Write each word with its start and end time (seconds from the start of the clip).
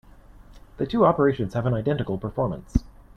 The 0.77 0.87
two 0.87 1.05
operations 1.05 1.53
have 1.53 1.67
an 1.67 1.75
identical 1.75 2.17
performance. 2.17 2.83